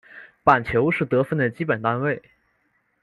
[0.43, 2.23] 板球是得分的基本单位。